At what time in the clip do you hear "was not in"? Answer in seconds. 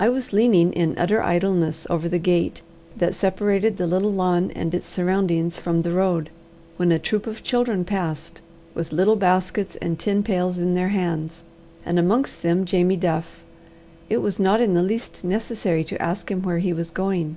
14.18-14.74